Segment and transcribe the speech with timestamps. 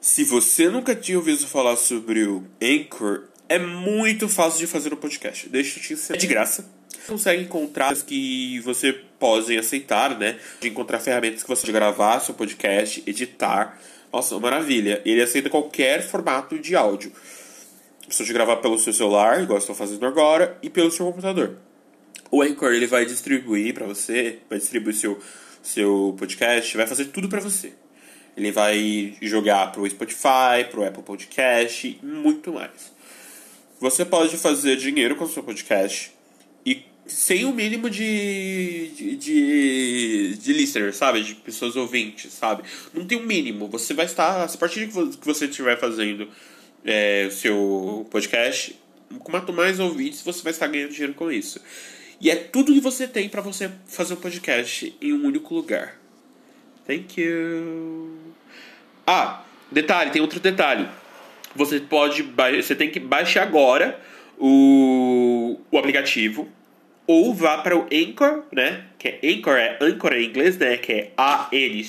[0.00, 4.96] Se você nunca tinha ouvido falar sobre o Anchor, é muito fácil de fazer um
[4.96, 5.46] podcast.
[5.50, 6.16] Deixa eu te ensinar.
[6.16, 6.70] É de graça.
[6.88, 10.38] Você consegue encontrar que você pode aceitar, né?
[10.58, 13.78] De encontrar ferramentas que você pode gravar seu podcast, editar.
[14.10, 15.02] Nossa, maravilha.
[15.04, 17.12] Ele aceita qualquer formato de áudio.
[18.08, 21.58] Você pode gravar pelo seu celular, igual estou fazendo agora, e pelo seu computador.
[22.30, 25.20] O Anchor ele vai distribuir para você, vai distribuir seu
[25.62, 27.74] seu podcast, vai fazer tudo para você.
[28.40, 32.90] Ele vai jogar pro Spotify, pro Apple Podcast e muito mais.
[33.78, 36.10] Você pode fazer dinheiro com o seu podcast
[36.64, 41.22] e sem o mínimo de, de, de, de listeners, sabe?
[41.22, 42.62] De pessoas ouvintes, sabe?
[42.94, 43.68] Não tem um mínimo.
[43.68, 46.26] Você vai estar, a partir de que você estiver fazendo
[46.82, 48.74] é, o seu podcast,
[49.18, 51.60] quanto mais ouvintes, você vai estar ganhando dinheiro com isso.
[52.18, 56.00] E é tudo que você tem para você fazer um podcast em um único lugar.
[56.86, 58.39] Thank you.
[59.05, 60.87] Ah, detalhe, tem outro detalhe.
[61.55, 63.99] Você pode, você tem que baixar agora
[64.37, 66.49] o, o aplicativo
[67.07, 68.87] ou vá para o Anchor, né?
[68.97, 70.77] Que é Anchor, é Anchor em inglês, né?
[70.77, 71.85] Que é A-N-C-H-O-R.fm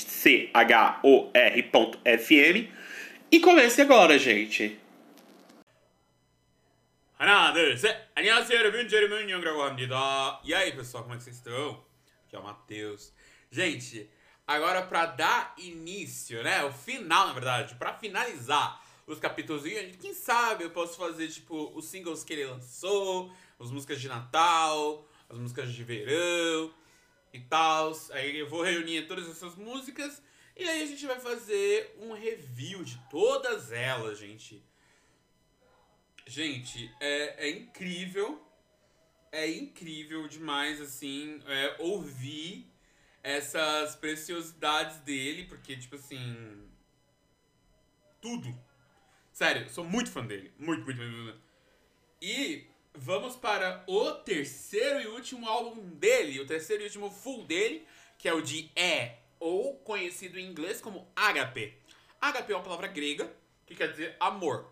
[3.30, 4.78] e comece agora, gente.
[7.19, 7.97] 하나, 둘, 셋!
[8.14, 8.86] 안녕하세요, 여러분.
[8.89, 10.39] 제르문 형이라고 합니다.
[10.44, 11.83] E aí, pessoal, como é que vocês estão?
[12.27, 13.11] Aqui é o Matheus.
[13.50, 14.06] Gente,
[14.55, 16.63] agora para dar início, né?
[16.63, 19.63] O final, na verdade, para finalizar os capítulos,
[19.99, 25.08] quem sabe eu posso fazer, tipo, os singles que ele lançou, as músicas de Natal,
[25.30, 26.73] as músicas de verão
[27.33, 27.91] e tal.
[28.11, 30.21] Aí eu vou reunir todas essas músicas
[30.55, 34.63] e aí a gente vai fazer um review de todas elas, gente.
[36.27, 38.41] Gente, é, é incrível.
[39.31, 42.70] É incrível demais, assim, é, ouvir
[43.23, 46.69] essas preciosidades dele, porque, tipo assim.
[48.22, 48.55] Tudo.
[49.31, 50.53] Sério, sou muito fã dele.
[50.58, 51.42] Muito, muito, muito, muito.
[52.22, 57.87] E vamos para o terceiro e último álbum dele, o terceiro e último full dele,
[58.17, 61.76] que é o de É, ou conhecido em inglês como Agape.
[62.20, 63.33] Agape é uma palavra grega
[63.65, 64.71] que quer dizer amor.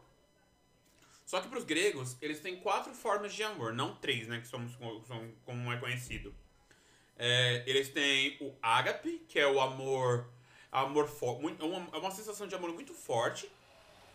[1.25, 4.41] Só que para os gregos, eles têm quatro formas de amor, não três, né?
[4.41, 4.75] Que somos,
[5.45, 6.35] como é conhecido.
[7.21, 10.25] É, eles têm o ágape, que é o amor.
[10.71, 11.05] amor
[11.59, 13.51] é, uma, é uma sensação de amor muito forte.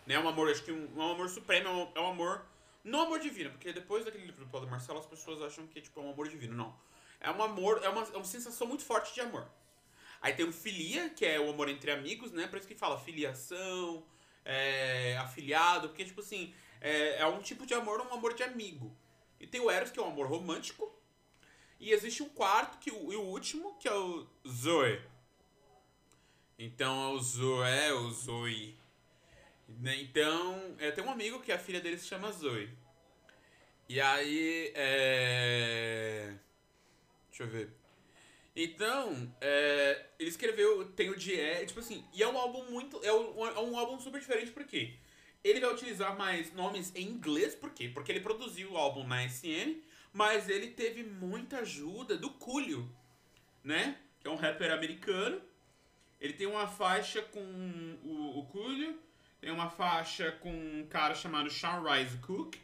[0.07, 0.19] Né?
[0.19, 2.47] Um amor, acho que um, um amor supremo, é um, é um amor.
[2.83, 6.01] Não amor divino, porque depois daquele livro do Paulo Marcelo, as pessoas acham que tipo,
[6.01, 6.55] é um amor divino.
[6.55, 6.75] Não.
[7.21, 9.47] É um amor, é uma, é uma sensação muito forte de amor.
[10.21, 12.47] Aí tem o filia, que é o amor entre amigos, né?
[12.47, 14.03] Por isso que fala filiação,
[14.45, 18.95] é, afiliado, porque, tipo assim, é, é um tipo de amor, um amor de amigo.
[19.39, 20.94] E tem o Eros, que é um amor romântico.
[21.79, 25.01] E existe um quarto, que e o último, que é o Zoe.
[26.59, 28.79] Então é o Zoe, o Zoe.
[29.69, 32.69] Né, então, é, tem um amigo que a filha dele se chama Zoe.
[33.89, 36.35] E aí, é...
[37.29, 37.71] Deixa eu ver.
[38.57, 43.13] Então, é, ele escreveu, tem o Die, tipo assim, e é um álbum muito, é
[43.13, 44.95] um, é um álbum super diferente, por quê?
[45.43, 47.91] Ele vai utilizar mais nomes em inglês, por quê?
[47.93, 49.83] Porque ele produziu o álbum na SM,
[50.15, 52.89] mas ele teve muita ajuda do Coolio,
[53.63, 53.99] né?
[54.21, 55.43] Que é um rapper americano.
[56.21, 58.47] Ele tem uma faixa com o, o
[59.41, 62.57] tem uma faixa com um cara chamado Sean Rice Cook,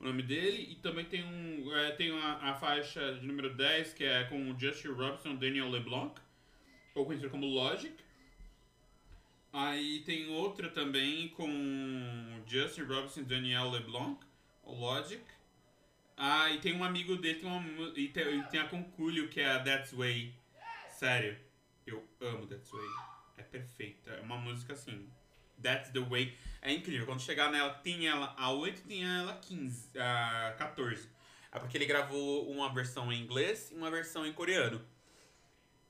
[0.00, 3.92] o nome dele, e também tem, um, é, tem uma, a faixa de número 10,
[3.92, 6.20] que é com o Justin Robson Daniel LeBlanc,
[6.94, 7.94] ou conhecido como Logic.
[9.52, 14.18] Aí tem outra também com Justin Robinson e Daniel LeBlanc,
[14.64, 15.22] o Logic.
[16.16, 19.50] Ah, e tem um amigo dele, tem uma, e tem, tem a Concúlio, que é
[19.50, 20.34] a That's Way.
[20.88, 21.36] Sério,
[21.86, 22.88] eu amo That's Way.
[23.36, 24.10] É perfeita.
[24.10, 25.08] É uma música assim.
[25.60, 26.36] That's the Way.
[26.62, 27.06] É incrível.
[27.06, 31.08] Quando chegar nela, tem ela a 8 tem ela a 15, a 14.
[31.52, 34.84] É porque ele gravou uma versão em inglês e uma versão em coreano.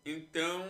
[0.05, 0.63] Então,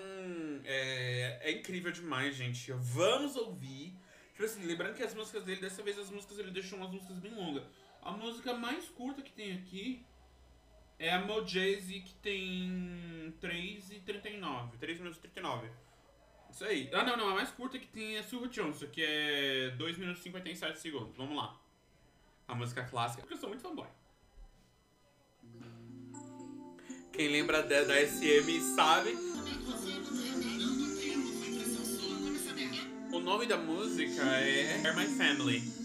[0.65, 2.73] é, é incrível demais, gente.
[2.73, 3.93] Vamos ouvir.
[4.33, 7.19] Tipo assim, lembrando que as músicas dele, dessa vez as músicas ele deixou umas músicas
[7.19, 7.65] bem longas.
[8.05, 10.05] A música mais curta que tem aqui
[10.99, 14.77] é a Mojazy, que tem 3 e 39.
[14.77, 15.71] 3 minutos e 39.
[16.51, 16.91] Isso aí.
[16.93, 17.31] Ah, não, não.
[17.31, 21.17] A mais curta que tem é Silver Johnson, que é 2 minutos e 57 segundos.
[21.17, 21.59] Vamos lá.
[22.47, 23.89] A música clássica, porque eu sou muito fanboy.
[27.11, 29.15] Quem lembra da, da SM sabe.
[33.11, 35.84] O nome da música é Are My Family.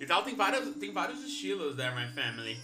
[0.00, 2.58] E tal, tem, vários, tem vários estilos da My Family.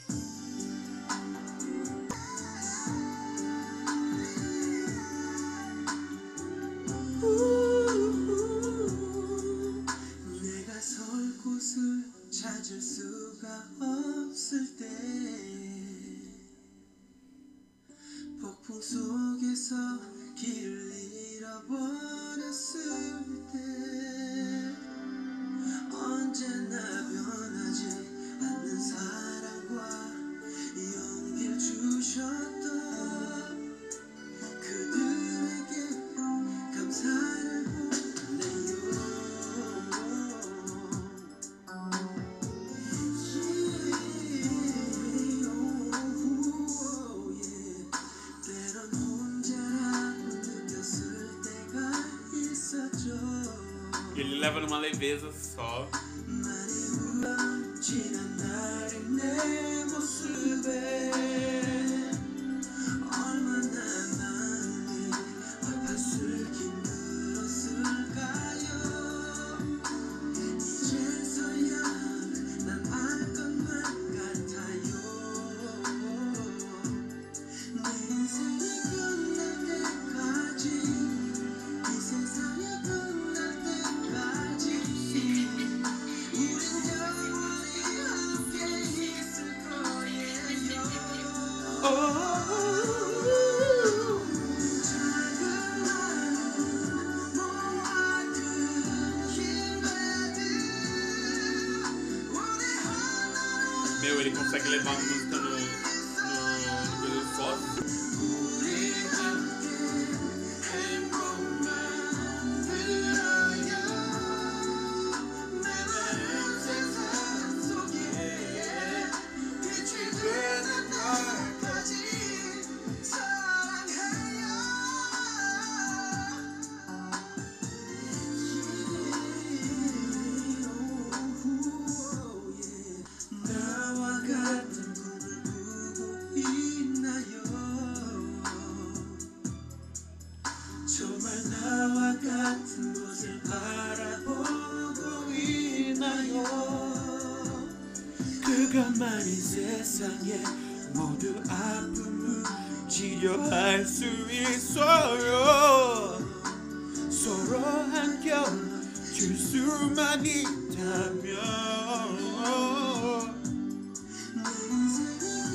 [54.47, 55.29] leva numa leveza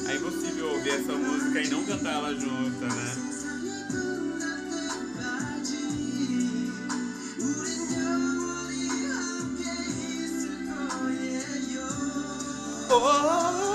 [0.07, 3.31] É impossível ouvir essa música e não cantar ela junta, né?
[12.94, 13.70] Oh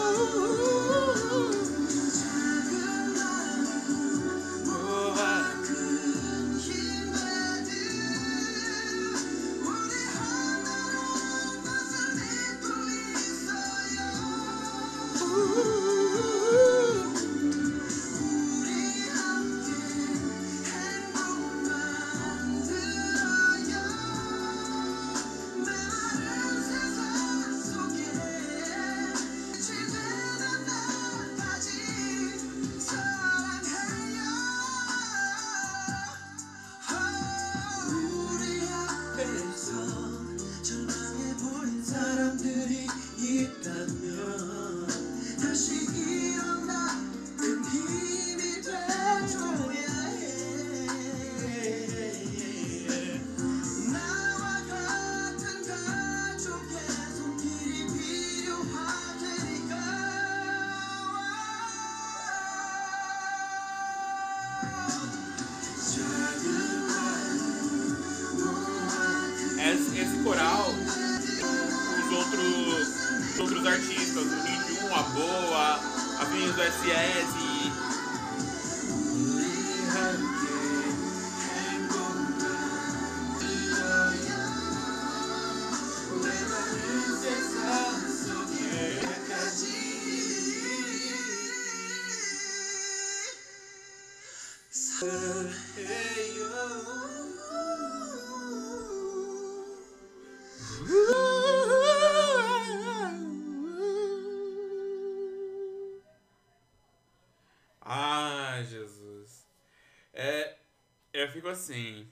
[111.26, 112.08] eu fico assim.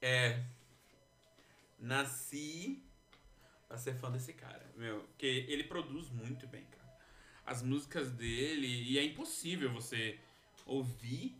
[0.00, 0.42] É.
[1.78, 2.82] Nasci
[3.68, 5.00] pra ser fã desse cara, meu.
[5.00, 6.98] Porque ele produz muito bem, cara.
[7.46, 10.18] As músicas dele, e é impossível você
[10.64, 11.36] ouvir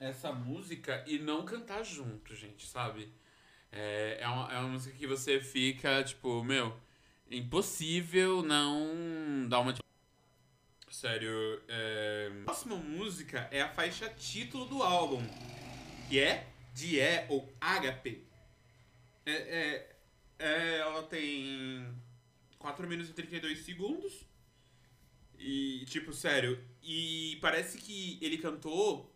[0.00, 3.12] essa música e não cantar junto, gente, sabe?
[3.70, 6.76] É, é, uma, é uma música que você fica, tipo, meu,
[7.30, 9.74] impossível não dar uma.
[10.90, 12.30] Sério, é...
[12.40, 15.22] A próxima música é a faixa título do álbum
[16.12, 16.98] é, de
[17.28, 18.22] ou HP.
[19.24, 19.96] é, é,
[20.38, 21.86] é, ela tem
[22.58, 24.26] 4 minutos e 32 segundos.
[25.38, 26.62] E, tipo, sério.
[26.82, 29.14] E parece que ele cantou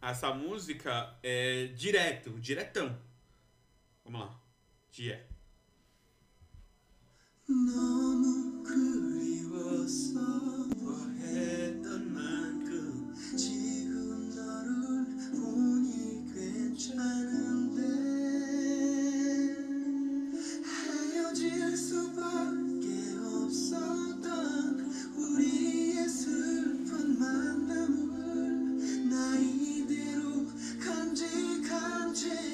[0.00, 2.98] essa música é, direto, diretão.
[4.04, 4.40] Vamos lá.
[4.90, 5.16] De.
[7.48, 8.89] Não, não creio.
[31.14, 31.24] 即
[31.68, 32.49] 看清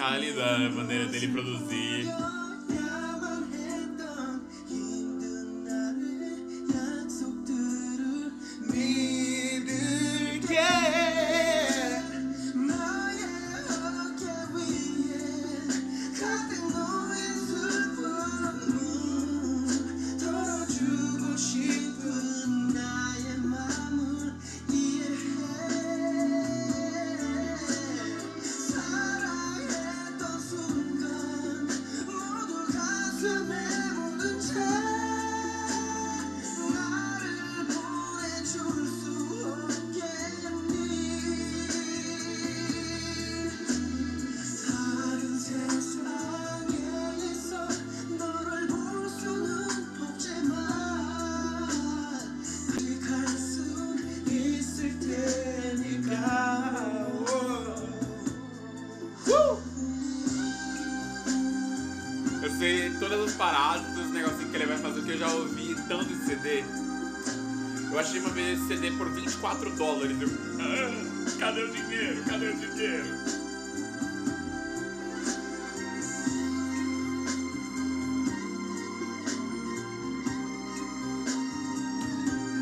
[0.00, 1.89] É bem cálida a maneira dele produzir.
[66.40, 66.64] CD.
[67.92, 70.16] Eu achei uma vez esse CD por 24 dólares.
[70.20, 70.28] Eu,
[70.60, 72.24] ah, cadê o dinheiro?
[72.24, 73.40] Cadê o dinheiro?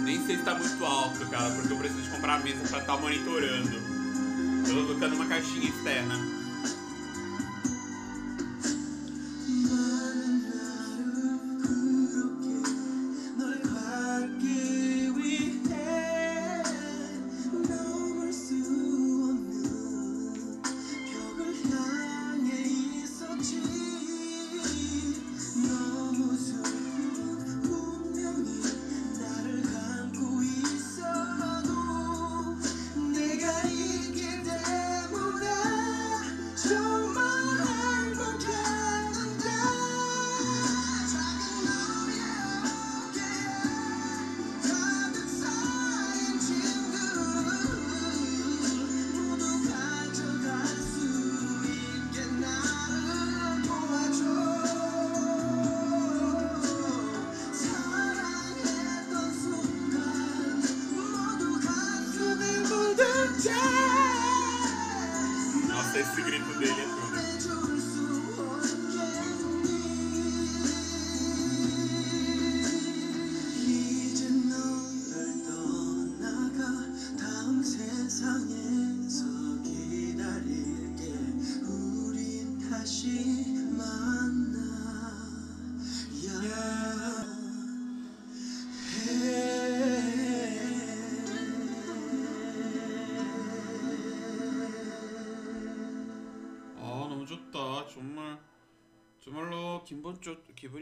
[0.04, 2.97] Nem sei se tá muito alto, cara, porque eu preciso comprar a mesa pra estar
[2.97, 3.76] monitorando.
[4.66, 6.38] Eu tô tocando uma caixinha externa.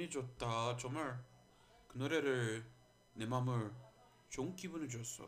[0.06, 1.20] 기분이 좋다 정말
[1.88, 2.64] 그 노래를
[3.16, 3.72] 내 맘을
[4.30, 5.28] 좋은 기분을 줬어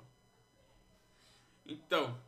[1.66, 2.22] então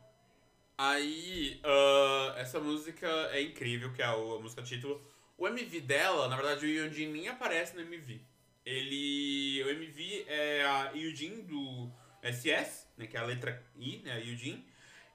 [0.76, 5.00] aí ah, essa música é incrível que é o- a música título
[5.38, 8.20] o MV dela na verdade o Yonjin nem aparece no MV
[8.64, 11.88] ele o MV é a Yujin do
[12.24, 14.66] SS né que é a letra I né a Yujin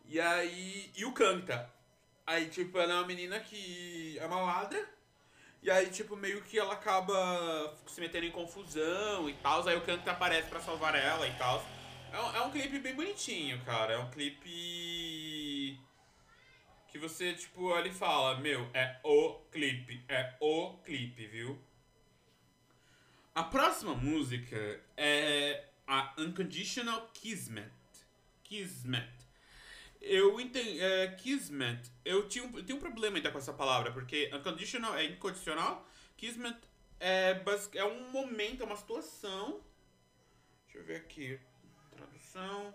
[0.06, 1.70] e aí e o canta
[2.26, 4.88] Aí, tipo, ela é uma menina que é uma ladra.
[5.67, 9.67] e aí, tipo, meio que ela acaba se metendo em confusão e tal.
[9.67, 11.61] Aí o canto aparece pra salvar ela e tal.
[12.13, 13.95] É um, é um clipe bem bonitinho, cara.
[13.95, 15.77] É um clipe.
[16.87, 20.05] Que você, tipo, olha e fala: Meu, é o clipe.
[20.09, 21.61] É o clipe, viu?
[23.35, 27.73] A próxima música é a Unconditional Kismet.
[28.45, 29.16] Kismet.
[30.01, 30.81] Eu entendo.
[30.81, 31.91] É, kismet.
[32.05, 35.87] Eu tinha um, eu um problema ainda com essa palavra, porque unconditional é incondicional.
[36.17, 36.57] Kismet
[37.01, 37.43] é,
[37.75, 39.61] é um momento, é uma situação.
[40.65, 41.41] Deixa eu ver aqui.
[41.91, 42.75] Tradução.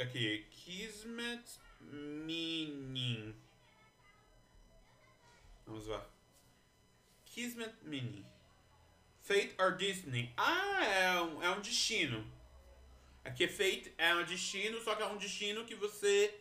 [0.00, 0.46] Aqui.
[0.50, 3.34] Kismet meaning.
[5.66, 6.06] Vamos lá.
[7.24, 8.24] Kismet meaning.
[9.22, 10.32] Fate or Disney.
[10.36, 12.24] Ah, é um, é um destino.
[13.26, 16.32] Aqui é fate, é um destino, só que é um destino que você.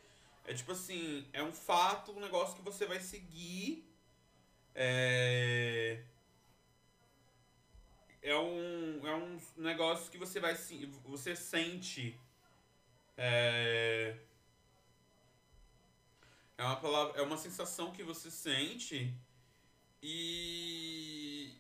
[0.46, 3.84] É tipo assim, é um fato, um negócio que você vai seguir.
[4.76, 6.04] É.
[8.22, 10.56] É um, é um negócio que você vai
[11.04, 12.16] você sente.
[13.18, 14.16] É.
[16.58, 19.12] É uma palavra, é uma sensação que você sente
[20.04, 21.52] e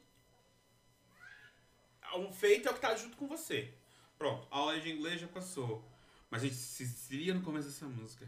[2.15, 3.73] um feito é o que tá junto com você.
[4.17, 5.83] Pronto, a aula de inglês já passou.
[6.29, 8.27] Mas a gente se, no começo dessa música.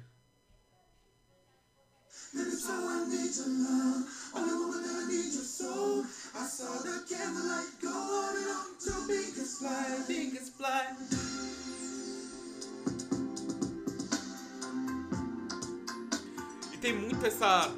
[16.73, 17.71] E tem muito essa.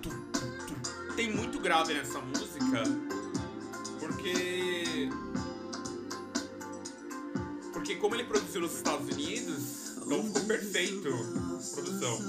[1.15, 2.83] Tem muito grave nessa música.
[3.99, 4.68] Porque
[7.89, 12.19] Porque como ele produziu nos Estados Unidos, então ficou perfeito a produção.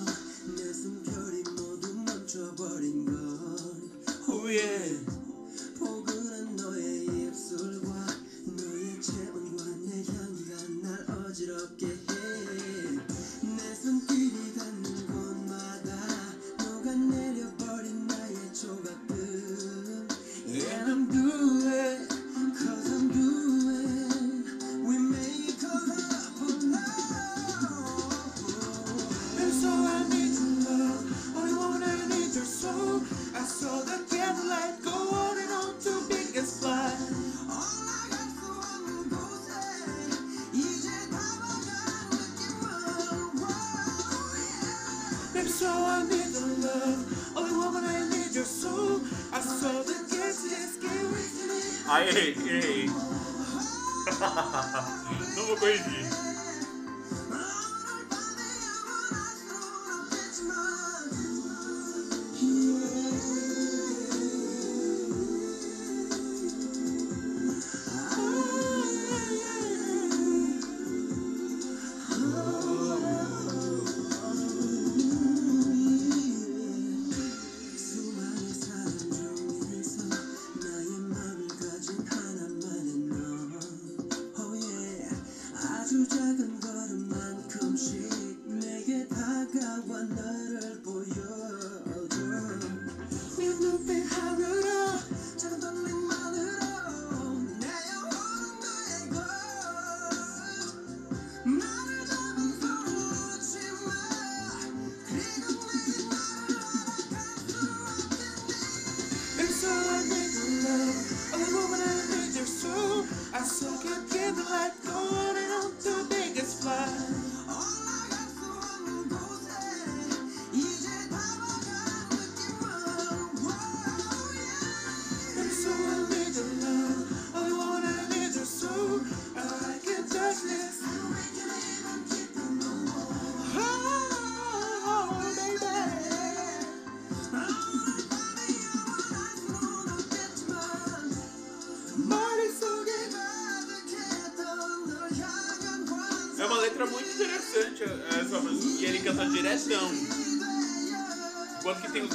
[4.27, 5.20] Oh yeah.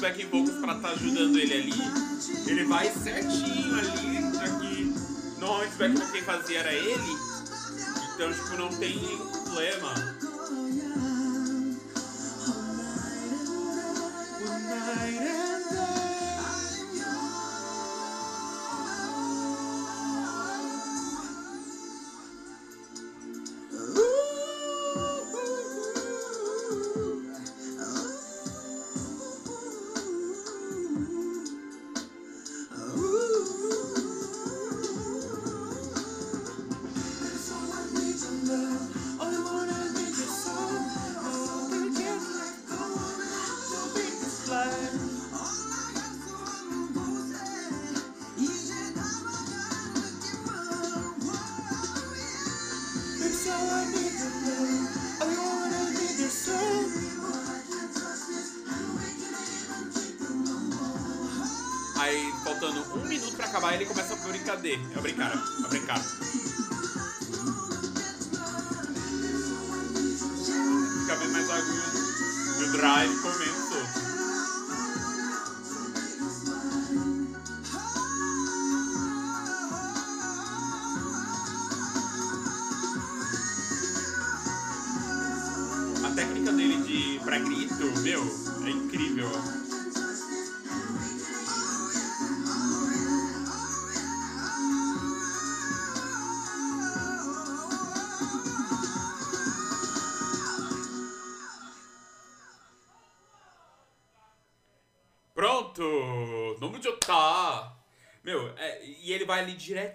[0.06, 1.74] back and vocals pra estar tá ajudando ele ali.
[2.48, 4.94] Ele vai certinho ali, já tá que
[5.40, 7.18] normalmente o back quem fazia era ele.
[8.14, 8.96] Então, tipo, não tem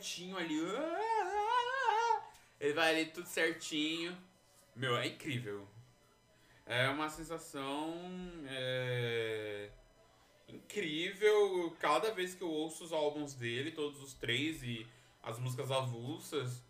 [0.01, 0.59] certinho ali.
[2.59, 4.17] Ele vai ali tudo certinho.
[4.75, 5.69] Meu, é incrível.
[6.65, 7.95] É uma sensação
[8.49, 9.71] é,
[10.49, 11.77] incrível.
[11.79, 14.87] Cada vez que eu ouço os álbuns dele, todos os três e
[15.23, 16.63] as músicas avulsas,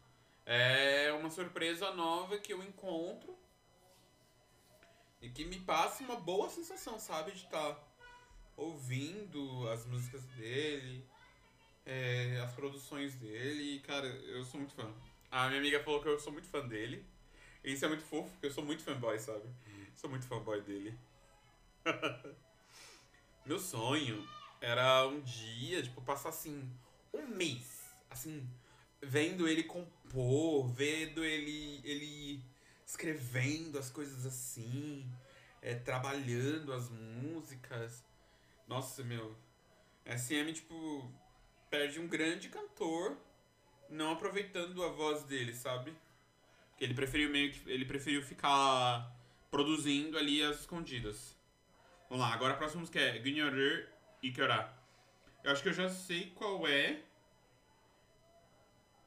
[0.45, 3.39] é uma surpresa nova que eu encontro
[5.23, 7.31] e que me passa uma boa sensação, sabe?
[7.33, 7.85] De estar tá
[8.57, 11.07] ouvindo as músicas dele
[11.91, 13.75] é, as produções dele.
[13.75, 14.89] E, cara, eu sou muito fã.
[15.31, 17.05] A minha amiga falou que eu sou muito fã dele.
[17.65, 19.45] E isso é muito fofo, porque eu sou muito fanboy, sabe?
[19.97, 20.97] Sou muito fanboy dele.
[23.45, 24.27] Meu sonho
[24.61, 26.71] era um dia, tipo, passar assim,
[27.13, 28.49] um mês, assim,
[29.03, 32.41] vendo ele compor, vendo ele, ele
[32.87, 35.11] escrevendo as coisas assim,
[35.61, 38.05] é, trabalhando as músicas.
[38.69, 39.35] Nossa, meu.
[40.07, 41.13] SM, tipo,
[41.71, 43.17] perde um grande cantor
[43.89, 45.95] não aproveitando a voz dele, sabe?
[46.79, 47.71] Ele preferiu meio que.
[47.71, 49.11] Ele preferiu ficar
[49.51, 51.37] produzindo ali as escondidas.
[52.09, 53.89] Vamos lá, agora a próxima música é Gunyorer
[54.23, 54.73] e Kyora.
[55.45, 57.01] Eu acho que eu já sei qual é.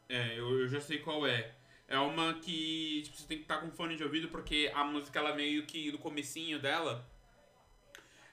[0.08, 1.54] É, eu, eu já sei qual é.
[1.88, 4.84] É uma que tipo, você tem que estar tá com fone de ouvido porque a
[4.84, 7.06] música ela meio que no comecinho dela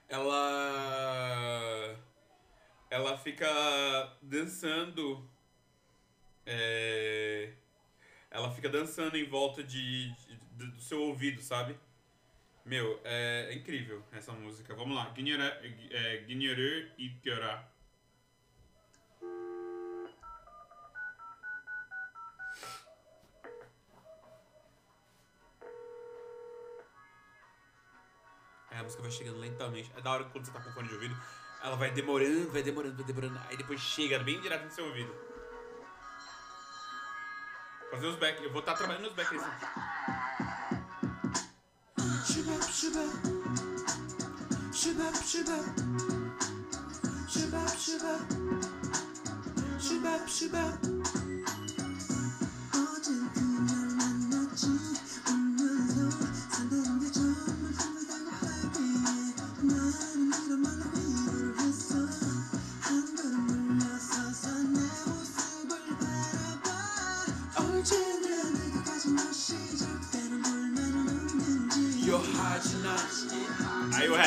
[0.07, 1.95] ela
[2.91, 3.47] ela fica
[4.21, 5.27] dançando
[6.45, 7.53] é,
[8.29, 11.75] ela fica dançando em volta de, de do seu ouvido, sabe?
[12.63, 14.75] Meu, é, é, incrível essa música.
[14.75, 15.11] Vamos lá.
[15.15, 17.67] Ginyerer é, e Kyora.
[28.69, 29.91] Aí a música vai chegando lentamente.
[29.97, 31.15] É da hora quando você tá com fone de ouvido.
[31.63, 33.39] Ela vai demorando, vai demorando, vai demorando.
[33.47, 35.13] Aí depois chega bem direto no seu ouvido.
[37.91, 38.43] Fazer os back.
[38.43, 39.65] Eu vou estar tá trabalhando nos backers aqui.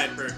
[0.04, 0.36] Rapper.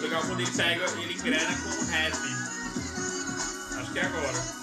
[0.00, 2.14] Legal quando ele pega, ele engrena com o rap.
[3.78, 4.59] Acho que é agora.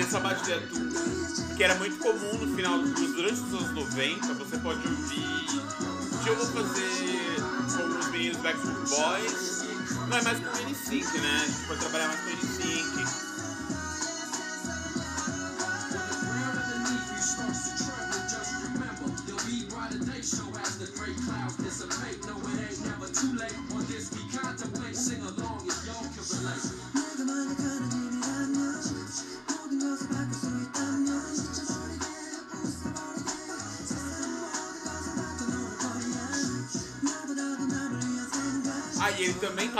[0.00, 0.60] Essa batida
[1.56, 5.46] que era muito comum no final durante os anos 90, você pode ouvir.
[6.22, 7.36] que eu vou fazer
[7.76, 9.64] com os meninos Backstreet Boys.
[10.08, 11.42] Não é mais com o N5, né?
[11.42, 13.23] A gente pode trabalhar mais com o N5.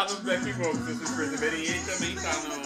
[0.04, 2.63] Ele também tá no Black Vogue, se vocês perceberem, ele também tá no.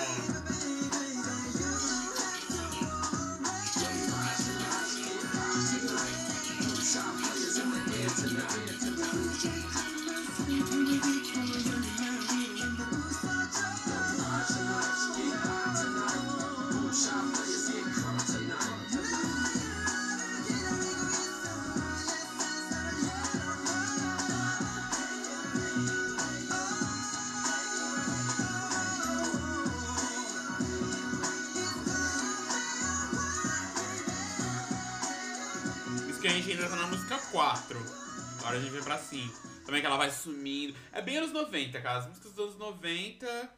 [40.98, 42.00] É bem anos 90, cara.
[42.00, 43.52] As músicas dos anos 90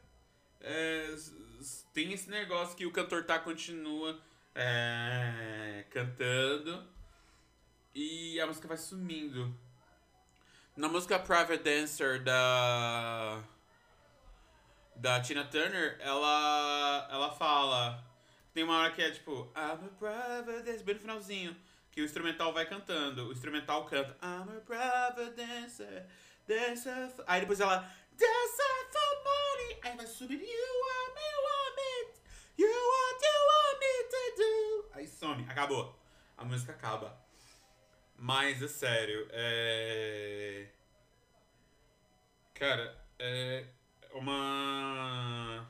[0.60, 1.16] é,
[1.94, 4.20] tem esse negócio que o cantor tá continua
[4.54, 6.86] é, cantando
[7.94, 9.58] e a música vai sumindo.
[10.76, 13.42] Na música Private Dancer da
[14.94, 18.04] da Tina Turner, ela ela fala
[18.52, 21.56] tem uma hora que é tipo I'm a private dancer, bem no finalzinho,
[21.90, 23.28] que o instrumental vai cantando.
[23.28, 26.06] O instrumental canta I'm a private dancer,
[27.14, 27.78] for-" Aí depois ela
[28.10, 31.92] dancer for money, aí vai subindo You want me, want me,
[32.58, 34.90] you want, you want me to do.
[34.94, 35.98] Aí some, acabou.
[36.36, 37.18] A música acaba.
[38.16, 40.68] Mas é sério, é.
[42.54, 43.64] Cara, é
[44.12, 45.66] uma.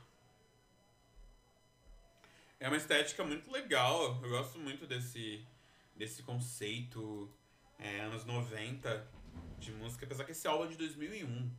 [2.59, 4.19] É uma estética muito legal.
[4.21, 5.45] Eu gosto muito desse,
[5.95, 7.33] desse conceito
[7.79, 9.20] é, anos 90
[9.61, 11.51] de música, apesar que esse álbum é de 2001.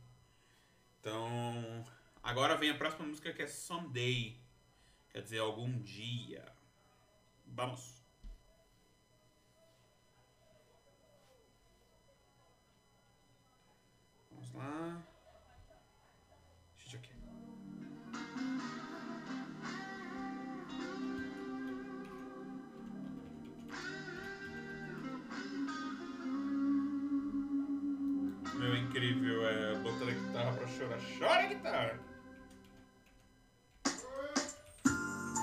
[0.99, 1.85] Então,
[2.21, 4.39] agora vem a próxima música que é Someday.
[5.09, 6.45] Quer dizer, algum dia.
[7.45, 8.01] Vamos.
[14.31, 15.12] Vamos lá.
[30.83, 30.99] Chorar.
[31.19, 31.99] Chora, guitarra!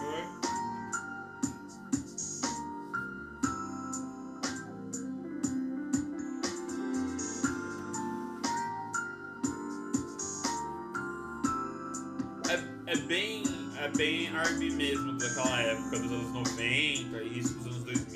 [0.02, 0.24] Oi.
[12.48, 13.42] É, é bem,
[13.78, 18.09] é bem R&B mesmo daquela época, dos anos 90, isso dos anos 2000.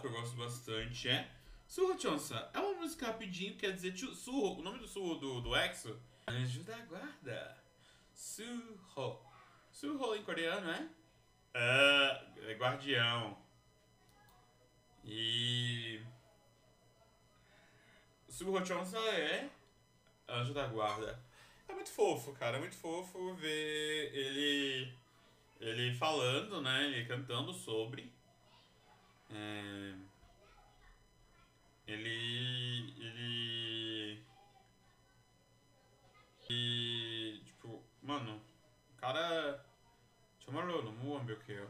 [0.00, 1.28] Que eu gosto bastante é
[1.66, 2.50] Surro Chonsa.
[2.54, 4.60] É uma música rapidinho, quer dizer surro.
[4.60, 6.00] O nome do surro do, do EXO?
[6.26, 7.56] Anjo da Guarda.
[8.14, 9.20] Surro.
[9.70, 10.88] Surro em coreano é?
[11.52, 13.36] É, é guardião.
[15.04, 16.00] E.
[18.28, 19.50] Surro Chonsa é
[20.26, 21.22] Anjo da Guarda.
[21.68, 22.56] É muito fofo, cara.
[22.56, 24.92] É muito fofo ver ele.
[25.60, 26.84] Ele falando, né?
[26.86, 28.10] Ele cantando sobre.
[29.29, 29.95] É,
[31.87, 32.93] ele.
[32.97, 34.23] Ele.
[36.49, 37.41] E.
[37.45, 38.41] Tipo, mano,
[38.91, 39.65] o cara.
[40.39, 41.69] 정말로 너무 완벽해요.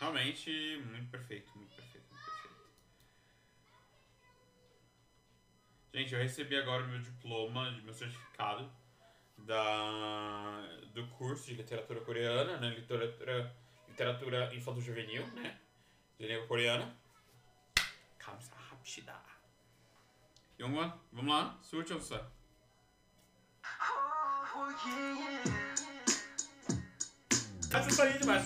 [0.00, 0.50] Realmente
[0.86, 2.58] muito perfeito, muito perfeito, muito perfeito.
[5.92, 8.70] Gente, eu recebi agora o meu diploma, meu certificado
[9.38, 10.62] da,
[10.94, 12.70] do curso de literatura coreana, né?
[12.70, 13.56] Literatura,
[13.88, 15.58] literatura infanto-juvenil, né?
[16.19, 16.93] 니네 코리아는
[18.17, 19.21] 감사합시다.
[20.59, 22.31] 영원, 몸란, 술좀 써.
[27.71, 28.39] 가슴 떨리지 마.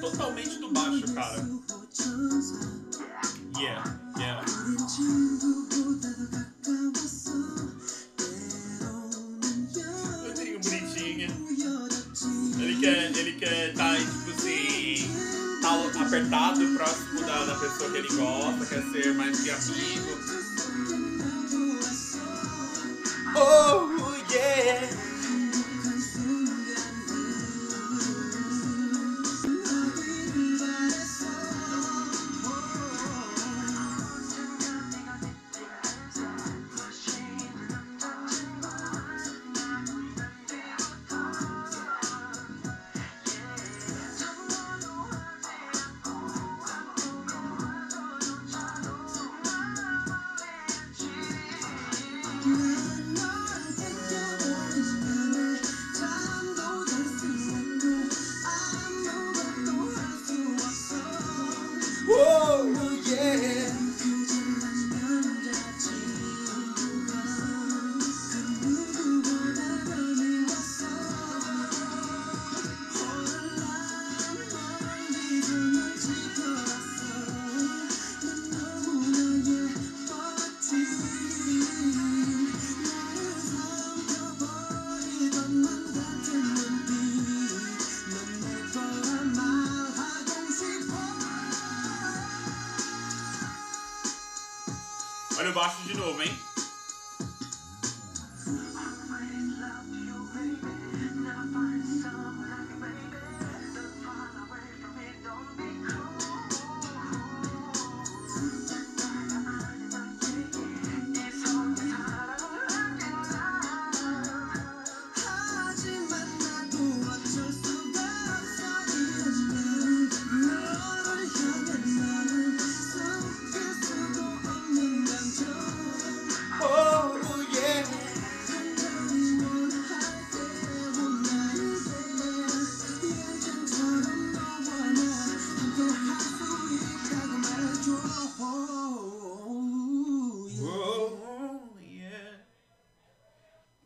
[0.00, 1.46] Totalmente do baixo, cara.
[3.58, 3.82] Yeah,
[4.18, 4.44] yeah.
[10.22, 11.28] Roteirinho bonitinho.
[12.60, 15.10] Ele quer, ele quer tá, tipo assim,
[15.62, 20.75] tá apertado, próximo da, da pessoa que ele gosta, quer ser mais que amigo.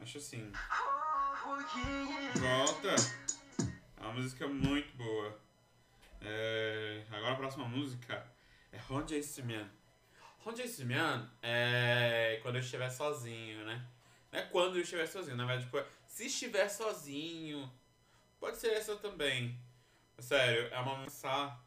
[0.02, 0.50] Acho assim.
[2.38, 2.94] Volta!
[3.98, 5.38] É uma música muito boa.
[6.22, 7.04] É...
[7.10, 8.26] Agora a próxima música
[8.72, 9.68] é Ron Ace Man.
[10.38, 13.86] Ronde Man é quando eu estiver sozinho, né?
[14.32, 17.70] Não é quando eu estiver sozinho, na verdade, tipo, é se estiver sozinho.
[18.38, 19.58] Pode ser essa também.
[20.18, 21.58] Sério, é uma música.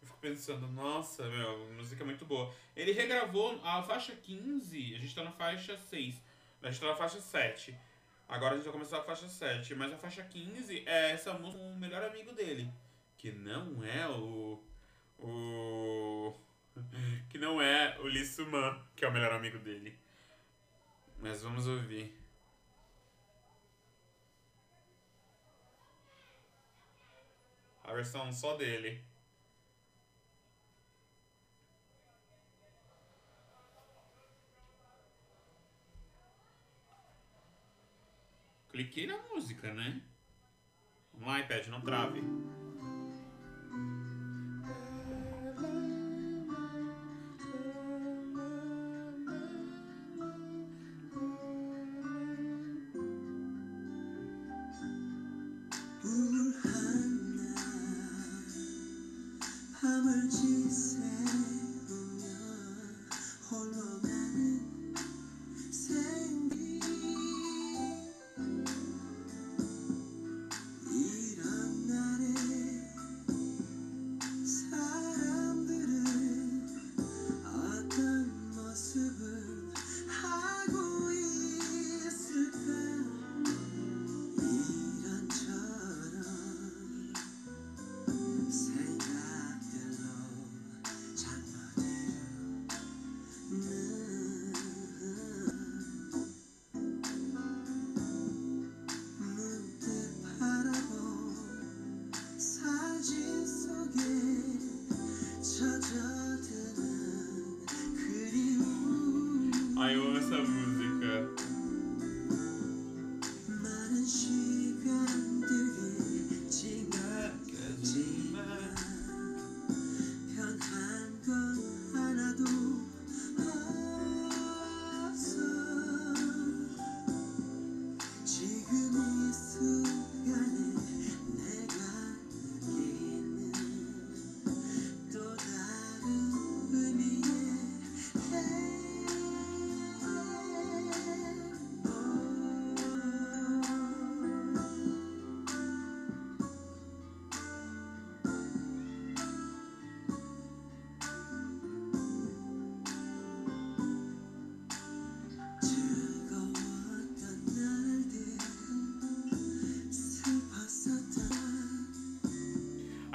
[0.00, 2.52] Eu fico pensando, nossa, meu, música é muito boa.
[2.74, 6.31] Ele regravou a faixa 15, a gente tá na faixa 6
[6.62, 7.76] a gente tá na faixa 7.
[8.28, 9.74] Agora a gente vai começar a faixa 7.
[9.74, 12.72] Mas a faixa 15 é essa música com o melhor amigo dele.
[13.18, 14.62] Que não é o.
[15.18, 16.34] O.
[17.28, 19.98] Que não é o Lissuman que é o melhor amigo dele.
[21.18, 22.18] Mas vamos ouvir.
[27.84, 29.04] A versão só dele.
[38.72, 40.00] Cliquei na música, né?
[41.12, 42.22] Vamos lá, iPad, não trave.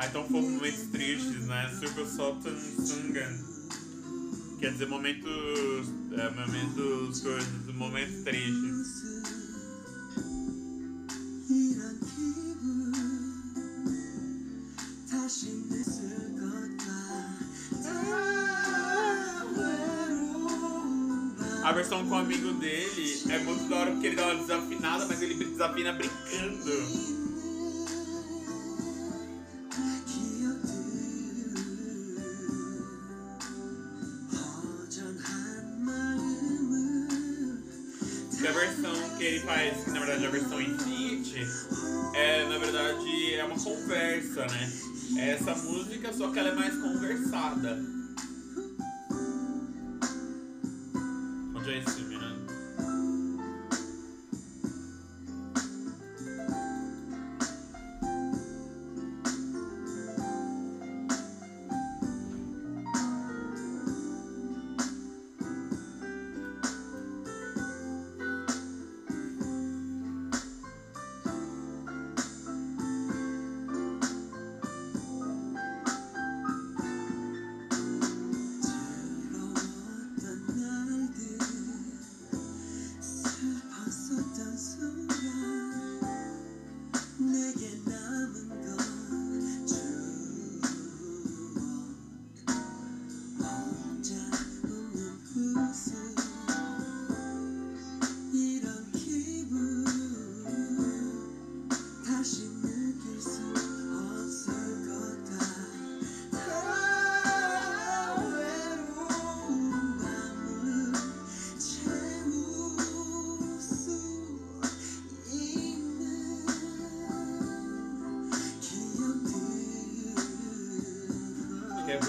[0.10, 1.70] então foram momentos tristes, né?
[1.80, 3.58] Silvio Sultan tá Sungan.
[4.60, 5.30] Quer dizer, momentos.
[6.18, 7.22] É, momentos.
[7.22, 7.76] coisas.
[7.76, 8.88] momentos tristes.
[21.64, 25.06] A versão com o amigo dele é muito da hora porque ele dá uma desafinada,
[25.06, 27.07] mas ele desafina brincando.
[39.48, 41.48] faz, que na verdade a versão Infinity,
[42.14, 44.72] é, na verdade é uma conversa, né?
[45.18, 47.97] É essa música, só que ela é mais conversada.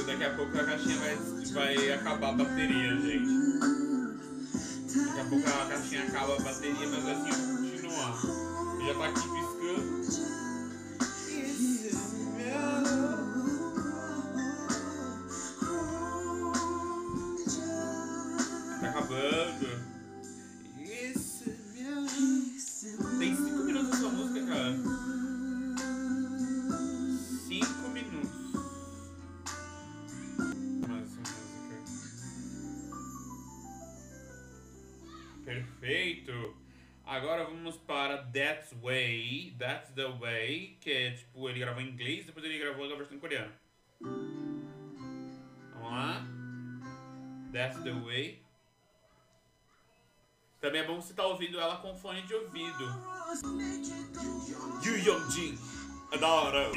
[0.08, 1.16] daqui a pouco a caixinha vai,
[1.52, 3.58] vai acabar a bateria, gente.
[4.96, 8.16] Daqui a pouco a caixinha acaba a bateria, mas assim, continuar.
[8.86, 10.47] Já tá aqui piscando.
[51.18, 52.84] tá ouvindo ela com fone de ouvido.
[54.84, 55.58] Yu Yong Jin,
[56.12, 56.70] é da hora.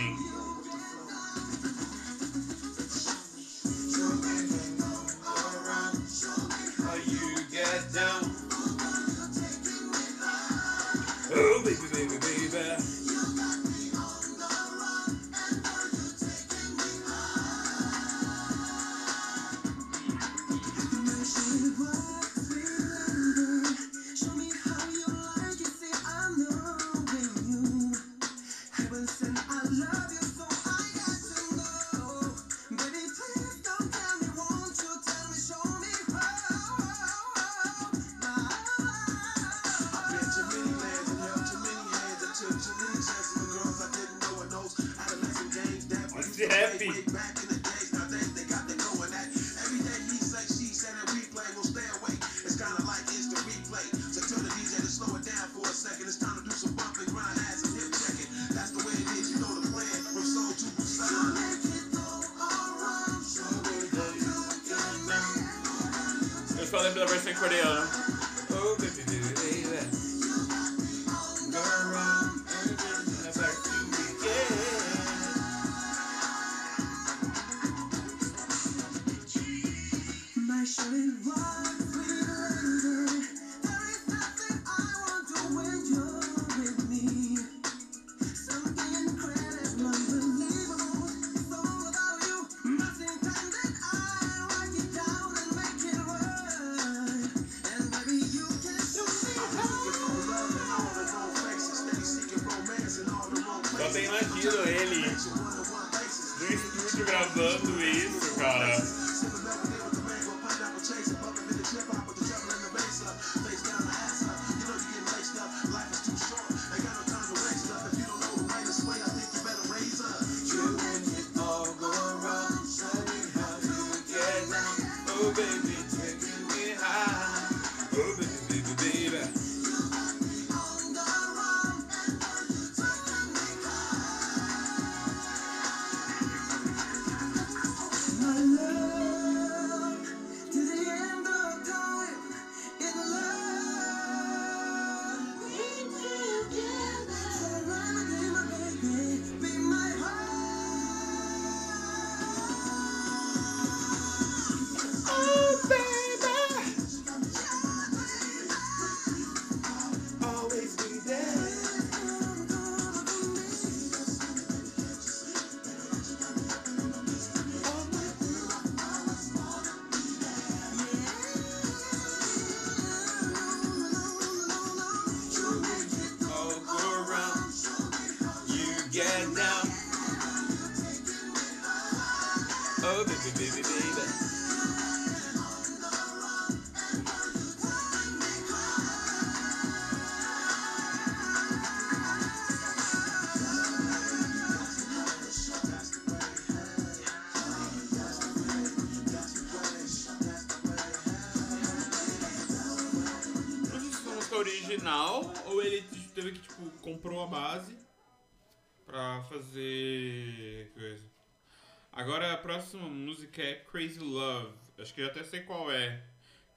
[213.70, 214.54] Crazy Love.
[214.80, 216.04] Acho que eu até sei qual é.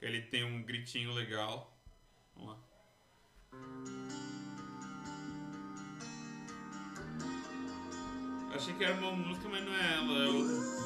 [0.00, 1.76] Ele tem um gritinho legal.
[2.34, 2.59] Vamos lá.
[8.55, 10.24] Achei que era uma música, mas não é ela.
[10.24, 10.84] É outra.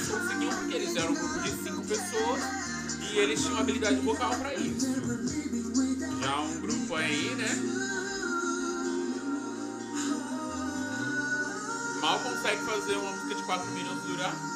[0.00, 2.42] Eles conseguiam porque eles eram um grupo de 5 pessoas
[3.12, 4.86] e eles tinham habilidade vocal pra isso.
[6.20, 7.48] Já um grupo aí, né?
[12.00, 14.49] Mal consegue fazer uma música de 4 minutos durar.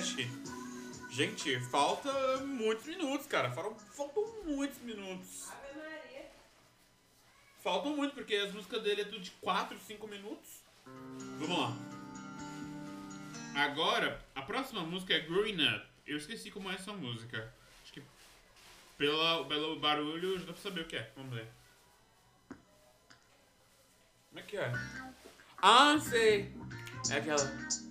[0.00, 0.28] Podcast.
[1.10, 3.50] Gente, falta muitos minutos, cara.
[3.50, 5.48] Faltam, faltam muitos minutos.
[7.62, 10.62] Faltam muito, porque as músicas dele é tudo de 4, 5 minutos.
[11.38, 11.76] Vamos lá.
[13.54, 15.86] Agora, a próxima música é Growing Up.
[16.06, 17.52] Eu esqueci como é essa música.
[17.82, 18.02] Acho que
[18.96, 21.12] pela, pelo barulho já dá pra saber o que é.
[21.14, 21.46] Vamos ver.
[24.28, 24.72] Como é que é?
[25.60, 26.54] Ah, sei!
[27.10, 27.89] É aquela.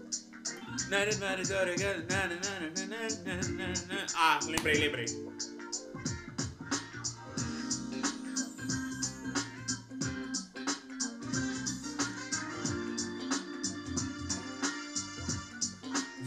[4.15, 5.05] Ah, lembrei, lembrei.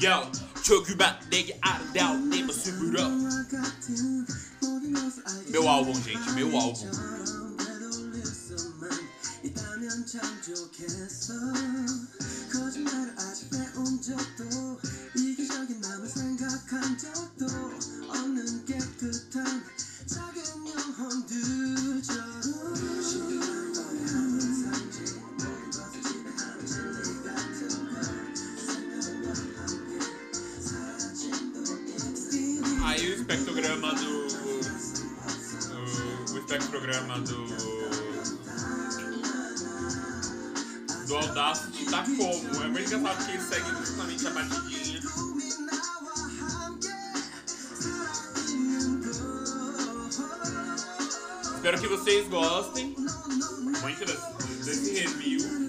[0.00, 0.10] Yo,
[0.62, 3.02] çok bendeki Erdal Nemo Sümürü.
[5.52, 6.90] Meu álbum, gente, meu álbum.
[12.52, 14.78] 거짓말을 아직 해온 적도
[15.16, 17.46] 이기적인 마음을 생각한 적도
[18.08, 19.64] 없는 깨끗한
[20.06, 22.42] 작은 영혼들처럼
[32.84, 34.26] Aí o espectrograma do.
[35.72, 38.01] O, o espectrograma do.
[41.12, 42.64] Do Audacity tá como?
[42.64, 45.00] É muito engraçado que ele segue justamente a batidinha.
[51.54, 52.96] Espero que vocês gostem
[53.82, 55.61] muito desse, desse review.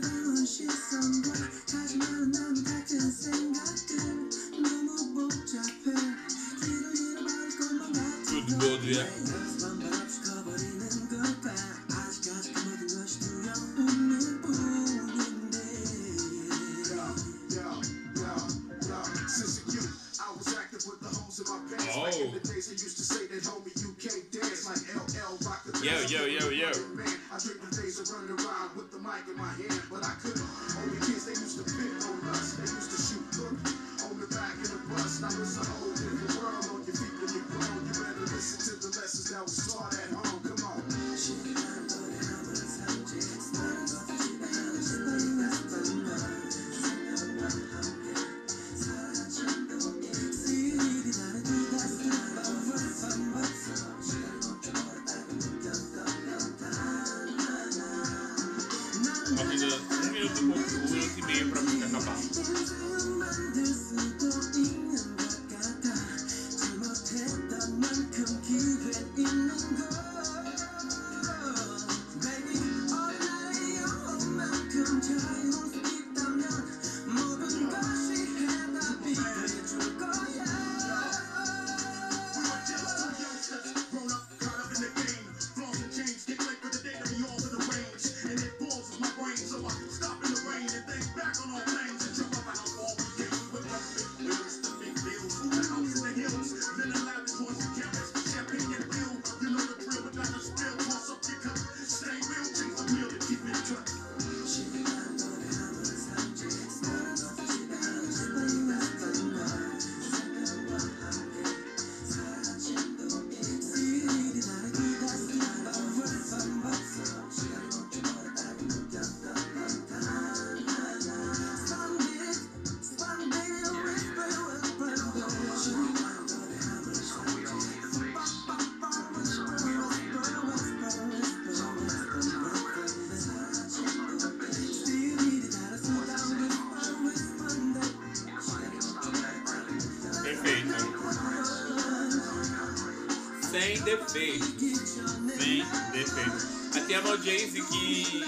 [143.83, 144.45] defeito.
[144.45, 146.63] Sem defeito.
[146.75, 148.23] Até uma audiência que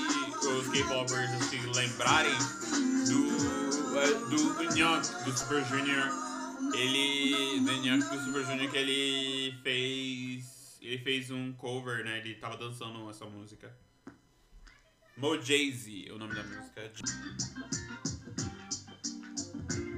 [0.47, 2.38] os K-popers assim, lembrarem
[3.08, 6.12] do, eh, do, do Nyok, do Super Junior.
[6.74, 7.60] Ele.
[7.62, 10.78] Do Nyok do Super Junior que ele fez.
[10.82, 12.20] Ele fez um cover, né?
[12.20, 13.76] Ele tava dançando essa música.
[15.18, 16.91] Mojazy, é o nome da música.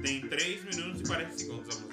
[0.02, 1.87] Tem 3 minutos e 40 segundos a música.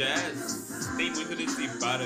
[0.00, 0.64] jazz.
[0.96, 2.04] Tem muito desse para.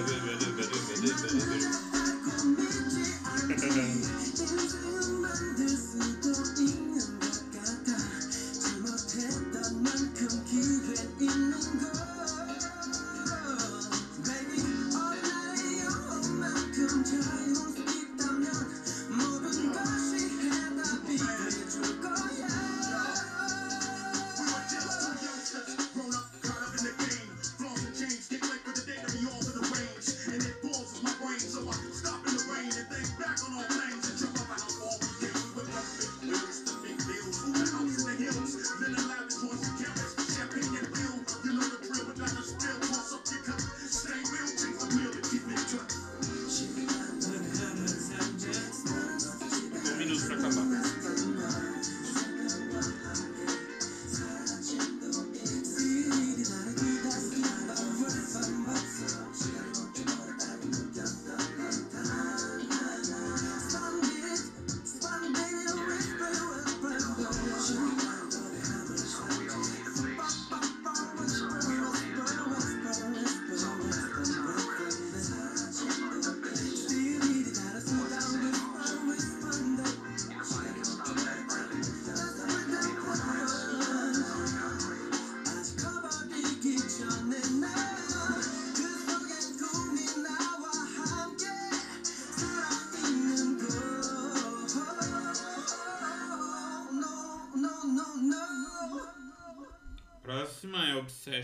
[101.35, 101.43] I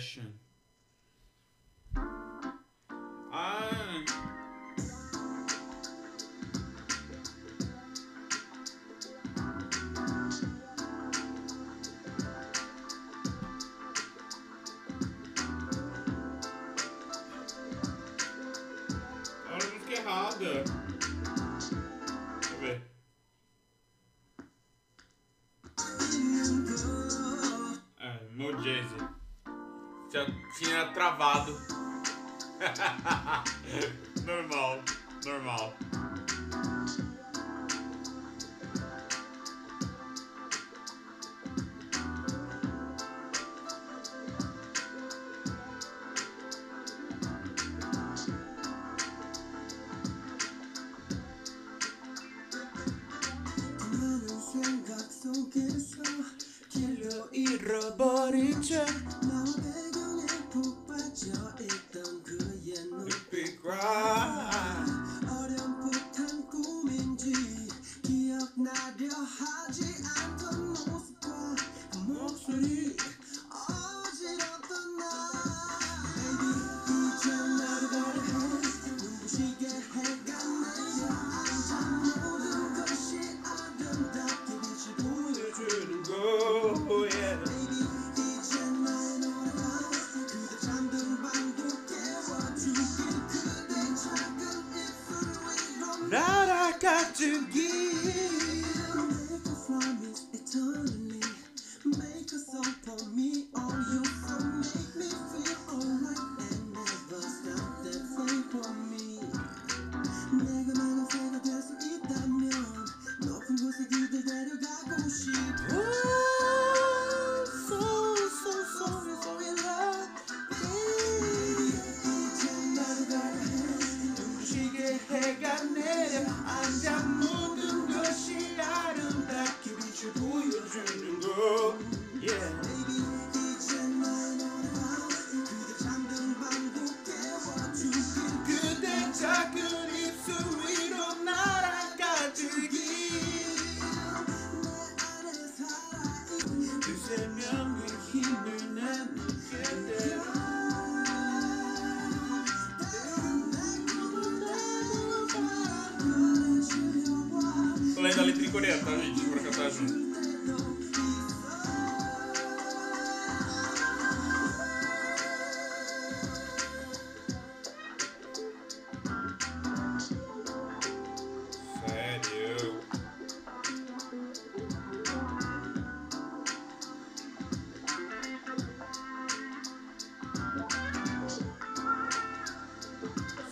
[19.49, 20.65] Olha a música.
[22.39, 22.83] Deixa eu ver.
[27.99, 29.20] É, no Jay-Z.
[30.13, 30.27] Já
[30.59, 31.57] tinha travado.
[34.27, 34.83] normal,
[35.25, 35.73] normal.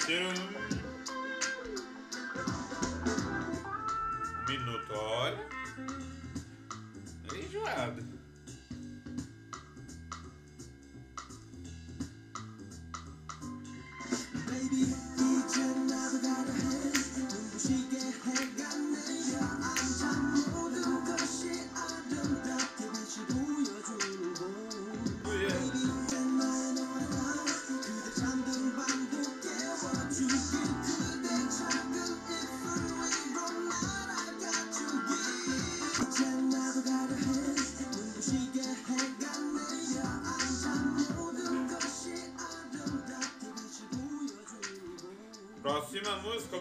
[0.09, 0.68] Toodles.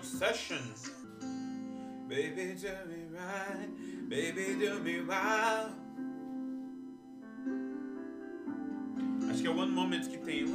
[0.04, 0.62] Succession.
[2.08, 3.68] Baby, do me right,
[4.08, 5.72] baby, do me right.
[9.30, 10.46] Acho que é o One Moment que tem.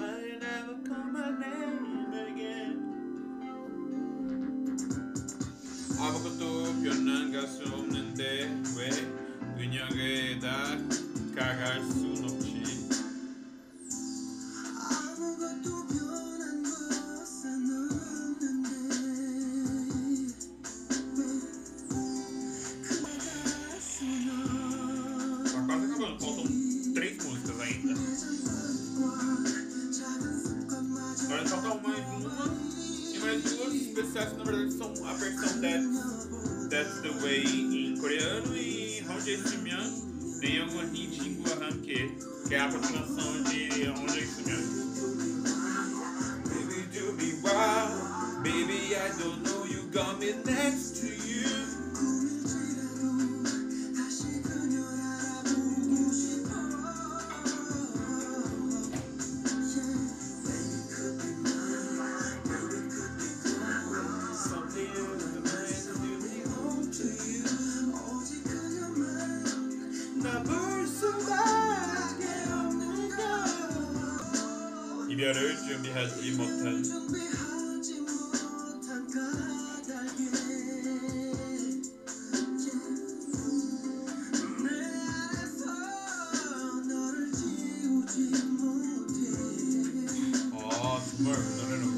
[42.73, 43.02] Robinson.
[91.25, 91.39] Word.
[91.57, 91.92] No, no, no.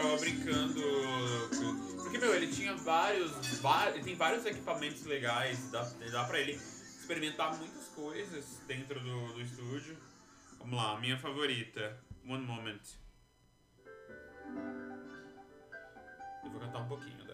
[0.00, 0.80] ficava brincando.
[2.02, 3.32] Porque, meu, ele tinha vários.
[3.94, 9.40] ele tem vários equipamentos legais, dá, dá pra ele experimentar muitas coisas dentro do, do
[9.40, 9.96] estúdio.
[10.58, 11.98] Vamos lá, minha favorita.
[12.26, 12.80] One Moment.
[16.44, 17.29] Eu vou cantar um pouquinho.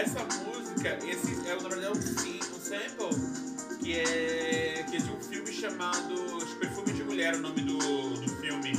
[0.00, 4.98] essa música, esse é, o verdade, é um, sim, um sample que é, que é
[4.98, 6.14] de um filme chamado
[6.58, 8.72] Perfume de Mulher, o nome do, do filme.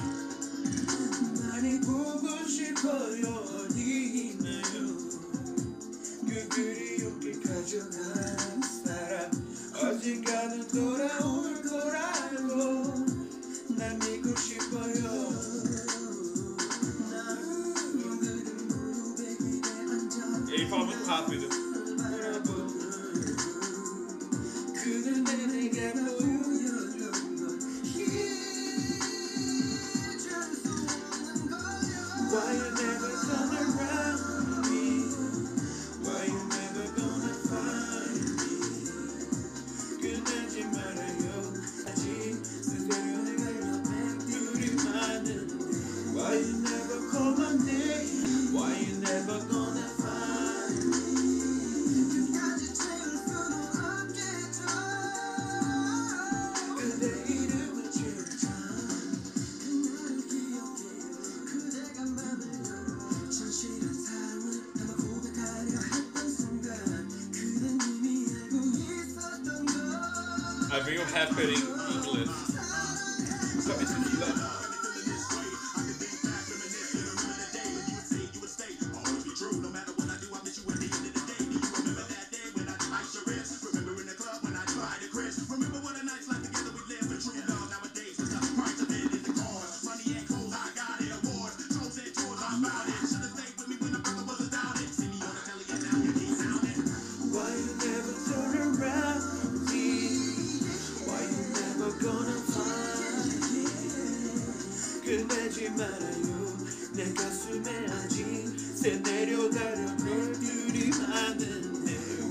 [107.91, 108.47] energy.
[108.81, 109.95] That you gotta
[110.39, 110.91] beauty.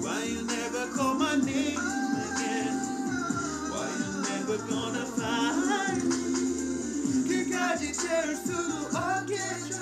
[0.02, 1.78] Why you never call my name
[2.28, 2.74] again?
[3.70, 7.28] Why you never gonna find me?
[7.28, 9.79] Que cade cheiro tudo.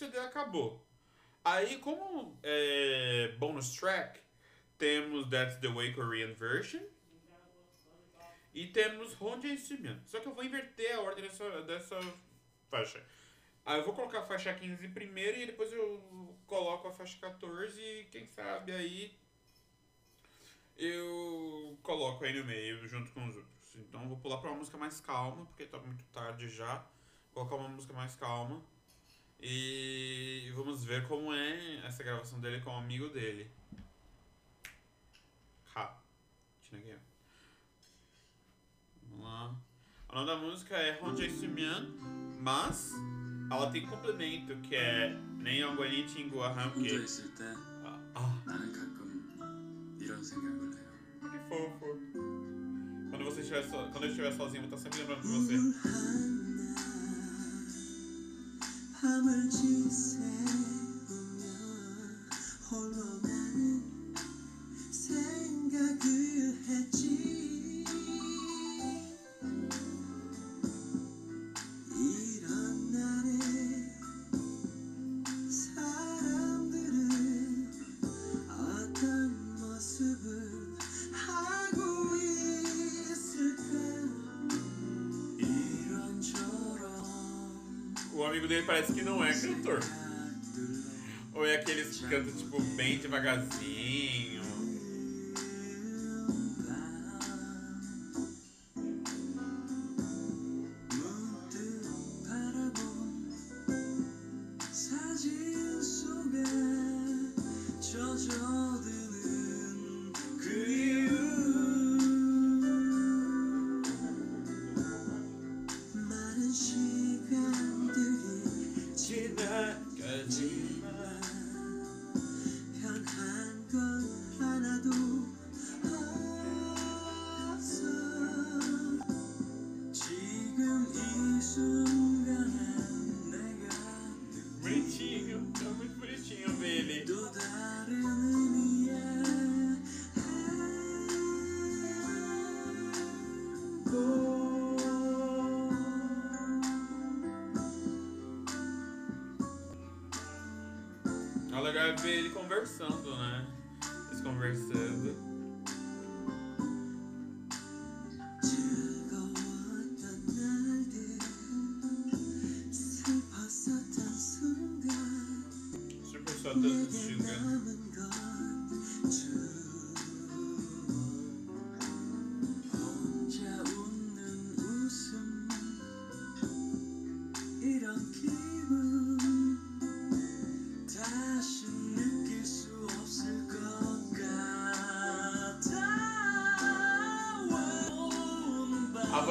[0.00, 0.82] CD acabou.
[1.44, 4.18] Aí, como é, bonus track,
[4.78, 6.80] temos That's the Way Korean Version.
[8.54, 9.98] E temos Honda Simeon.
[10.06, 12.00] Só que eu vou inverter a ordem dessa, dessa
[12.70, 13.04] faixa.
[13.64, 17.80] Aí eu vou colocar a faixa 15 primeiro e depois eu coloco a faixa 14
[17.80, 19.16] e quem sabe aí
[20.76, 23.76] eu coloco aí no meio junto com os outros.
[23.76, 26.78] Então eu vou pular para uma música mais calma, porque tá muito tarde já.
[27.32, 28.60] Vou colocar uma música mais calma.
[29.42, 33.50] E vamos ver como é essa gravação dele com o um amigo dele.
[35.72, 36.02] K.
[39.02, 39.56] Vamos lá.
[40.08, 41.86] O nome da música é Honjai Sumian,
[42.38, 42.92] mas
[43.50, 46.88] ela tem complemento que é Nem Angolin Tingua Hamke.
[48.14, 48.42] Ah.
[51.30, 51.98] Que fofo.
[53.10, 53.76] Quando, você estiver so...
[53.90, 56.39] Quando eu estiver sozinho, eu vou estar sempre lembrando de você.
[59.00, 60.20] 밤을 지새우면
[62.70, 64.14] 홀로 나는
[64.90, 67.49] 생각을 했지.
[88.70, 89.80] parece que não é cantor.
[91.34, 94.29] Ou é aqueles que cantam, tipo, bem devagarzinho.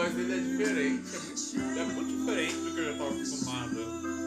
[0.10, 4.19] Voz dele é diferente, é muito, é muito diferente do que eu já tava acostumado.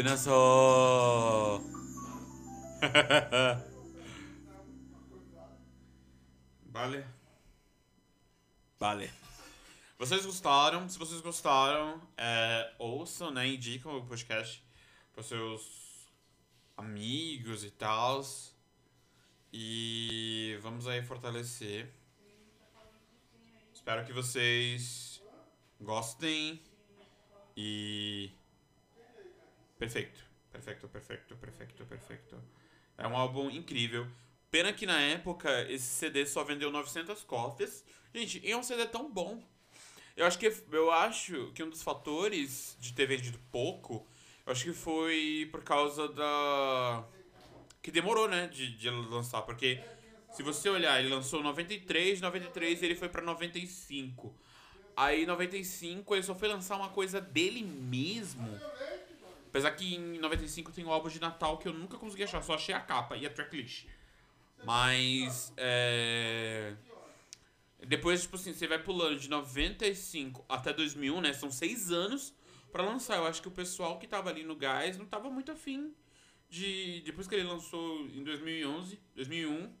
[0.00, 1.60] 끝났어.
[6.72, 7.04] vale.
[8.78, 9.10] Vale.
[9.98, 10.88] Vocês gostaram?
[10.88, 13.46] Se vocês gostaram, é, ouçam, né?
[13.48, 14.62] Indicam o podcast
[15.14, 16.06] para seus
[16.76, 18.22] amigos e tal.
[19.52, 21.90] E vamos aí fortalecer.
[23.72, 25.22] Espero que vocês
[25.80, 26.60] gostem
[27.56, 28.30] e
[29.81, 30.23] Perfeito.
[30.51, 32.43] Perfeito, perfeito, perfeito, perfeito.
[32.95, 34.05] É um álbum incrível.
[34.51, 37.83] Pena que na época esse CD só vendeu 900 cópias.
[38.13, 39.41] Gente, e é um CD tão bom.
[40.15, 44.05] Eu acho que eu acho que um dos fatores de ter vendido pouco,
[44.45, 47.03] eu acho que foi por causa da
[47.81, 49.81] que demorou, né, de, de lançar, porque
[50.31, 54.31] se você olhar, ele lançou 93, 93 ele foi pra 95.
[54.95, 58.47] Aí 95 ele só foi lançar uma coisa dele mesmo.
[59.51, 62.55] Apesar que em 95 tem o álbum de Natal que eu nunca consegui achar, só
[62.55, 63.85] achei a capa e a tracklist.
[64.63, 66.73] Mas é
[67.85, 71.33] depois, tipo assim, você vai pulando de 95 até 2001, né?
[71.33, 72.33] São seis anos
[72.71, 73.17] pra lançar.
[73.17, 75.93] Eu acho que o pessoal que tava ali no gás não tava muito afim
[76.49, 77.01] de.
[77.03, 79.73] Depois que ele lançou em 2011, 2001,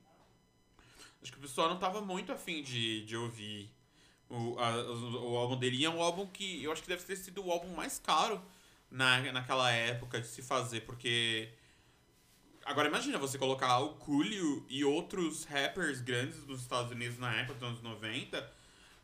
[1.21, 3.69] acho que o pessoal não tava muito afim de, de ouvir
[4.27, 5.77] o, a- o, o álbum dele.
[5.77, 8.41] E é um álbum que eu acho que deve ter sido o álbum mais caro
[8.91, 11.49] na, naquela época de se fazer, porque.
[12.63, 17.55] Agora imagina você colocar o Coolio e outros rappers grandes dos Estados Unidos na época
[17.55, 18.53] dos anos 90.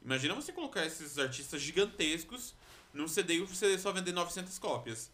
[0.03, 2.53] Imagina você colocar esses artistas gigantescos
[2.93, 5.11] num CD e o CD só vender 900 cópias.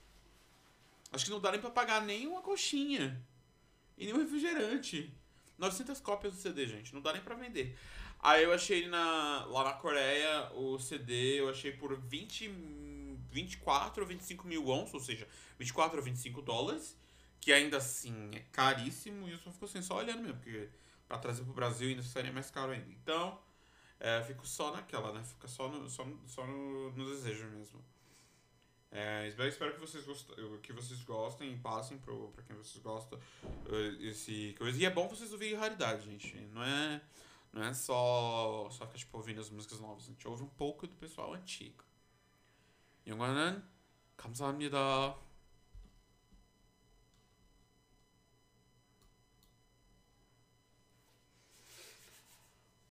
[1.14, 3.24] Acho que não dá nem pra pagar nem uma coxinha.
[3.98, 5.14] E nem um refrigerante.
[5.58, 6.94] 900 cópias do CD, gente.
[6.94, 7.78] Não dá nem pra vender.
[8.20, 12.48] Aí eu achei na, lá na Coreia o CD, eu achei por 20,
[13.34, 15.28] 24 ou 25 mil wons, ou seja,
[15.60, 16.98] 24 ou 25 dólares.
[17.42, 19.28] Que ainda assim é caríssimo.
[19.28, 20.38] E eu só fico assim, só olhando mesmo.
[20.38, 20.70] Porque
[21.08, 22.90] pra trazer pro Brasil ainda seria mais caro ainda.
[22.90, 23.38] Então,
[24.00, 25.22] é, fico só naquela, né?
[25.26, 27.84] Fica só no, só, no- só no, no desejo mesmo.
[28.92, 30.30] É, espero, espero que vocês, gost,
[30.62, 33.20] que vocês gostem e passem pro, pra quem vocês gostam
[33.68, 34.80] eh, esse coisa.
[34.80, 36.38] E é bom vocês ouvirem raridade, gente.
[36.54, 37.02] Não é,
[37.52, 40.04] não é só, só ficar tipo, ouvindo as músicas novas.
[40.04, 41.84] A gente ouve um pouco do pessoal antigo.
[43.06, 43.64] 이거는
[44.18, 45.16] 감사합니다.